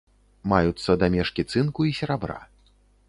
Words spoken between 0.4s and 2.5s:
Маюцца дамешкі цынку і серабра.